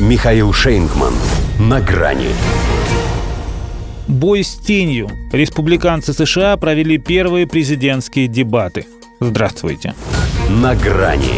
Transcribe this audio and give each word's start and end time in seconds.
Михаил 0.00 0.52
Шейнгман. 0.52 1.14
На 1.60 1.80
грани. 1.80 2.30
Бой 4.08 4.42
с 4.42 4.56
тенью. 4.56 5.08
Республиканцы 5.30 6.12
США 6.12 6.56
провели 6.56 6.98
первые 6.98 7.46
президентские 7.46 8.26
дебаты. 8.26 8.86
Здравствуйте. 9.20 9.94
На 10.50 10.74
грани. 10.74 11.34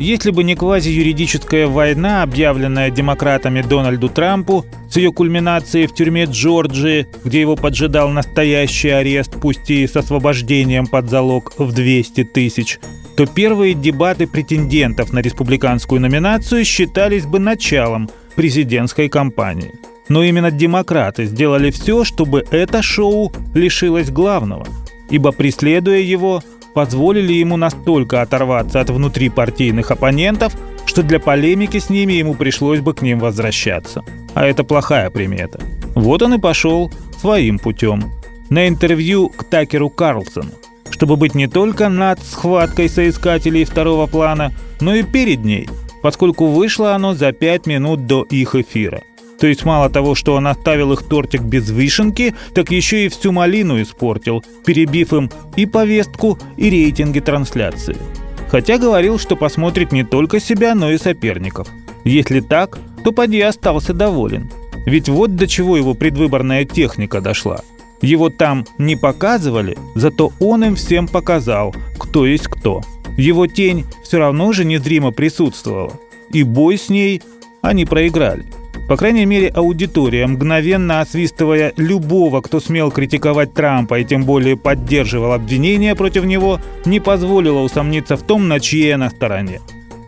Если 0.00 0.32
бы 0.32 0.42
не 0.42 0.56
квазиюридическая 0.56 1.68
война, 1.68 2.24
объявленная 2.24 2.90
демократами 2.90 3.62
Дональду 3.62 4.08
Трампу, 4.08 4.66
с 4.90 4.96
ее 4.96 5.12
кульминацией 5.12 5.86
в 5.86 5.94
тюрьме 5.94 6.24
Джорджии, 6.24 7.06
где 7.24 7.40
его 7.40 7.54
поджидал 7.54 8.08
настоящий 8.08 8.90
арест, 8.90 9.36
пусть 9.40 9.70
и 9.70 9.86
с 9.86 9.94
освобождением 9.94 10.88
под 10.88 11.08
залог 11.08 11.52
в 11.58 11.72
200 11.72 12.24
тысяч, 12.24 12.80
то 13.18 13.26
первые 13.26 13.74
дебаты 13.74 14.28
претендентов 14.28 15.12
на 15.12 15.18
республиканскую 15.18 16.00
номинацию 16.00 16.64
считались 16.64 17.26
бы 17.26 17.40
началом 17.40 18.08
президентской 18.36 19.08
кампании. 19.08 19.74
Но 20.08 20.22
именно 20.22 20.52
демократы 20.52 21.24
сделали 21.24 21.72
все, 21.72 22.04
чтобы 22.04 22.44
это 22.52 22.80
шоу 22.80 23.32
лишилось 23.54 24.10
главного, 24.10 24.68
ибо 25.10 25.32
преследуя 25.32 25.98
его, 25.98 26.44
позволили 26.74 27.32
ему 27.32 27.56
настолько 27.56 28.22
оторваться 28.22 28.80
от 28.80 28.90
внутрипартийных 28.90 29.90
оппонентов, 29.90 30.56
что 30.86 31.02
для 31.02 31.18
полемики 31.18 31.80
с 31.80 31.90
ними 31.90 32.12
ему 32.12 32.36
пришлось 32.36 32.78
бы 32.78 32.94
к 32.94 33.02
ним 33.02 33.18
возвращаться. 33.18 34.04
А 34.34 34.46
это 34.46 34.62
плохая 34.62 35.10
примета. 35.10 35.58
Вот 35.96 36.22
он 36.22 36.34
и 36.34 36.38
пошел 36.38 36.92
своим 37.20 37.58
путем. 37.58 38.12
На 38.48 38.68
интервью 38.68 39.28
к 39.28 39.42
Такеру 39.42 39.90
Карлсону, 39.90 40.52
чтобы 40.98 41.16
быть 41.16 41.36
не 41.36 41.46
только 41.46 41.88
над 41.88 42.18
схваткой 42.24 42.88
соискателей 42.88 43.62
второго 43.62 44.08
плана, 44.08 44.52
но 44.80 44.96
и 44.96 45.04
перед 45.04 45.44
ней, 45.44 45.68
поскольку 46.02 46.46
вышло 46.46 46.92
оно 46.96 47.14
за 47.14 47.30
пять 47.30 47.66
минут 47.66 48.06
до 48.06 48.24
их 48.24 48.56
эфира. 48.56 49.02
То 49.38 49.46
есть 49.46 49.64
мало 49.64 49.90
того, 49.90 50.16
что 50.16 50.34
он 50.34 50.48
оставил 50.48 50.92
их 50.92 51.04
тортик 51.04 51.42
без 51.42 51.70
вишенки, 51.70 52.34
так 52.52 52.72
еще 52.72 53.06
и 53.06 53.08
всю 53.08 53.30
малину 53.30 53.80
испортил, 53.80 54.42
перебив 54.66 55.12
им 55.12 55.30
и 55.54 55.66
повестку, 55.66 56.36
и 56.56 56.68
рейтинги 56.68 57.20
трансляции. 57.20 57.96
Хотя 58.50 58.76
говорил, 58.76 59.20
что 59.20 59.36
посмотрит 59.36 59.92
не 59.92 60.02
только 60.02 60.40
себя, 60.40 60.74
но 60.74 60.90
и 60.90 60.98
соперников. 60.98 61.68
Если 62.02 62.40
так, 62.40 62.76
то 63.04 63.12
поди 63.12 63.40
остался 63.40 63.94
доволен. 63.94 64.50
Ведь 64.84 65.08
вот 65.08 65.36
до 65.36 65.46
чего 65.46 65.76
его 65.76 65.94
предвыборная 65.94 66.64
техника 66.64 67.20
дошла. 67.20 67.60
Его 68.00 68.30
там 68.30 68.64
не 68.78 68.96
показывали, 68.96 69.76
зато 69.94 70.32
он 70.40 70.64
им 70.64 70.76
всем 70.76 71.08
показал, 71.08 71.74
кто 71.98 72.26
есть 72.26 72.46
кто. 72.46 72.82
Его 73.16 73.46
тень 73.46 73.84
все 74.04 74.18
равно 74.18 74.52
же 74.52 74.64
незримо 74.64 75.10
присутствовала. 75.10 75.92
И 76.32 76.42
бой 76.44 76.78
с 76.78 76.88
ней 76.88 77.22
они 77.62 77.84
проиграли. 77.84 78.46
По 78.88 78.96
крайней 78.96 79.26
мере, 79.26 79.48
аудитория, 79.48 80.26
мгновенно 80.26 81.00
освистывая 81.00 81.74
любого, 81.76 82.40
кто 82.40 82.58
смел 82.58 82.90
критиковать 82.90 83.52
Трампа 83.52 83.98
и 83.98 84.04
тем 84.04 84.24
более 84.24 84.56
поддерживал 84.56 85.32
обвинения 85.32 85.94
против 85.94 86.24
него, 86.24 86.58
не 86.86 86.98
позволила 86.98 87.58
усомниться 87.58 88.16
в 88.16 88.22
том, 88.22 88.48
на 88.48 88.60
чьей 88.60 88.94
она 88.94 89.10
стороне. 89.10 89.60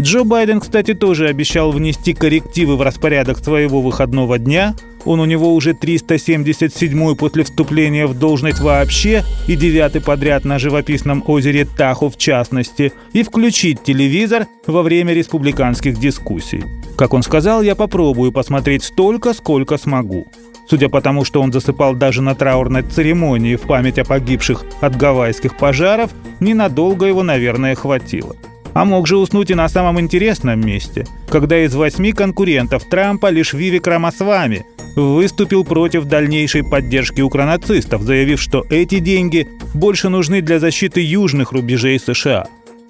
Джо 0.00 0.24
Байден, 0.24 0.60
кстати, 0.60 0.94
тоже 0.94 1.28
обещал 1.28 1.70
внести 1.70 2.14
коррективы 2.14 2.76
в 2.76 2.82
распорядок 2.82 3.38
своего 3.38 3.82
выходного 3.82 4.38
дня. 4.38 4.74
Он 5.04 5.20
у 5.20 5.24
него 5.24 5.54
уже 5.54 5.74
377 5.74 7.16
после 7.16 7.44
вступления 7.44 8.06
в 8.06 8.18
должность 8.18 8.60
вообще 8.60 9.24
и 9.48 9.56
девятый 9.56 10.00
подряд 10.00 10.44
на 10.44 10.58
живописном 10.58 11.22
озере 11.26 11.64
Таху 11.64 12.08
в 12.08 12.16
частности, 12.16 12.92
и 13.12 13.22
включить 13.22 13.82
телевизор 13.82 14.46
во 14.66 14.82
время 14.82 15.14
республиканских 15.14 15.98
дискуссий. 15.98 16.64
Как 16.96 17.14
он 17.14 17.22
сказал, 17.22 17.62
я 17.62 17.74
попробую 17.74 18.32
посмотреть 18.32 18.84
столько, 18.84 19.32
сколько 19.32 19.78
смогу. 19.78 20.26
Судя 20.68 20.88
по 20.88 21.00
тому, 21.00 21.24
что 21.24 21.42
он 21.42 21.52
засыпал 21.52 21.94
даже 21.94 22.22
на 22.22 22.34
траурной 22.34 22.82
церемонии 22.82 23.56
в 23.56 23.62
память 23.62 23.98
о 23.98 24.04
погибших 24.04 24.64
от 24.80 24.96
гавайских 24.96 25.56
пожаров, 25.56 26.12
ненадолго 26.40 27.06
его, 27.06 27.22
наверное, 27.22 27.74
хватило. 27.74 28.36
А 28.74 28.84
мог 28.84 29.06
же 29.06 29.16
уснуть 29.16 29.50
и 29.50 29.54
на 29.54 29.68
самом 29.68 30.00
интересном 30.00 30.60
месте, 30.60 31.06
когда 31.28 31.62
из 31.64 31.74
восьми 31.74 32.12
конкурентов 32.12 32.84
Трампа 32.84 33.30
лишь 33.30 33.52
Вивик 33.52 33.86
Рамасвами 33.86 34.64
выступил 34.96 35.64
против 35.64 36.04
дальнейшей 36.04 36.64
поддержки 36.64 37.20
укронацистов, 37.20 38.02
заявив, 38.02 38.40
что 38.40 38.64
эти 38.70 38.98
деньги 38.98 39.48
больше 39.74 40.08
нужны 40.08 40.40
для 40.42 40.58
защиты 40.58 41.00
южных 41.00 41.52
рубежей 41.52 41.98
США. 41.98 42.46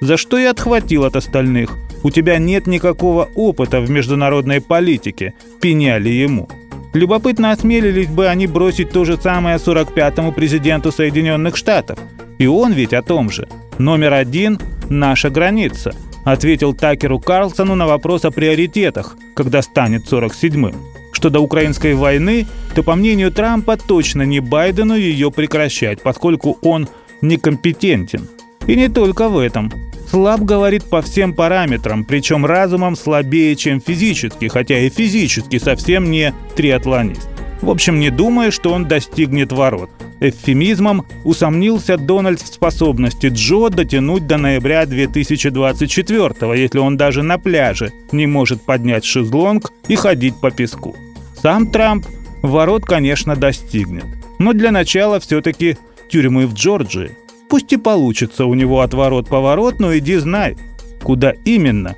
За 0.00 0.16
что 0.16 0.38
и 0.38 0.44
отхватил 0.44 1.04
от 1.04 1.16
остальных. 1.16 1.76
У 2.02 2.10
тебя 2.10 2.38
нет 2.38 2.66
никакого 2.66 3.28
опыта 3.34 3.80
в 3.80 3.90
международной 3.90 4.60
политике, 4.60 5.34
пеняли 5.60 6.10
ему. 6.10 6.48
Любопытно 6.92 7.50
осмелились 7.50 8.08
бы 8.08 8.26
они 8.26 8.46
бросить 8.46 8.90
то 8.90 9.04
же 9.04 9.16
самое 9.16 9.56
45-му 9.56 10.32
президенту 10.32 10.92
Соединенных 10.92 11.56
Штатов. 11.56 11.98
И 12.38 12.46
он 12.46 12.72
ведь 12.72 12.92
о 12.92 13.02
том 13.02 13.30
же. 13.30 13.48
Номер 13.78 14.14
один– 14.14 14.58
наша 14.90 15.30
граница, 15.30 15.94
ответил 16.24 16.74
Такеру 16.74 17.18
Карлсону 17.20 17.74
на 17.74 17.86
вопрос 17.86 18.24
о 18.24 18.30
приоритетах, 18.30 19.16
когда 19.34 19.62
станет 19.62 20.10
47-м. 20.10 20.74
Что 21.12 21.30
до 21.30 21.40
украинской 21.40 21.94
войны, 21.94 22.46
то, 22.74 22.82
по 22.82 22.94
мнению 22.94 23.32
Трампа, 23.32 23.76
точно 23.76 24.22
не 24.22 24.40
Байдену 24.40 24.94
ее 24.94 25.30
прекращать, 25.30 26.02
поскольку 26.02 26.58
он 26.62 26.88
некомпетентен. 27.22 28.28
И 28.66 28.76
не 28.76 28.88
только 28.88 29.28
в 29.28 29.38
этом. 29.38 29.72
Слаб 30.10 30.40
говорит 30.42 30.84
по 30.84 31.02
всем 31.02 31.34
параметрам, 31.34 32.04
причем 32.04 32.46
разумом 32.46 32.96
слабее, 32.96 33.56
чем 33.56 33.80
физически, 33.80 34.48
хотя 34.48 34.78
и 34.78 34.88
физически 34.88 35.58
совсем 35.58 36.10
не 36.10 36.32
триатлонист. 36.54 37.28
В 37.60 37.70
общем, 37.70 37.98
не 37.98 38.10
думая, 38.10 38.50
что 38.50 38.72
он 38.72 38.86
достигнет 38.86 39.52
ворот. 39.52 39.90
Эвфемизмом 40.20 41.06
усомнился 41.24 41.96
Дональд 41.96 42.40
в 42.40 42.46
способности 42.46 43.26
Джо 43.26 43.68
дотянуть 43.68 44.26
до 44.26 44.38
ноября 44.38 44.86
2024 44.86 46.58
если 46.58 46.78
он 46.78 46.96
даже 46.96 47.22
на 47.22 47.38
пляже 47.38 47.92
не 48.12 48.26
может 48.26 48.62
поднять 48.62 49.04
шезлонг 49.04 49.72
и 49.88 49.96
ходить 49.96 50.40
по 50.40 50.50
песку. 50.50 50.96
Сам 51.40 51.70
Трамп 51.70 52.06
ворот, 52.42 52.84
конечно, 52.84 53.36
достигнет. 53.36 54.06
Но 54.38 54.52
для 54.52 54.70
начала 54.70 55.20
все-таки 55.20 55.76
тюрьмы 56.08 56.46
в 56.46 56.54
Джорджии. 56.54 57.16
Пусть 57.48 57.72
и 57.72 57.76
получится 57.76 58.46
у 58.46 58.54
него 58.54 58.80
отворот-поворот, 58.80 59.78
но 59.78 59.96
иди 59.96 60.16
знай, 60.16 60.56
куда 61.02 61.32
именно 61.44 61.94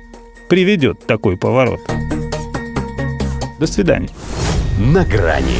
приведет 0.47 1.05
такой 1.05 1.37
поворот. 1.37 1.79
До 3.59 3.67
свидания. 3.67 4.09
На 4.77 5.03
грани 5.03 5.59